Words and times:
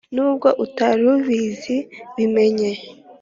nubwo 0.15 0.47
utari 0.65 1.03
ubizi 1.15 1.77
bimenye 2.15 2.71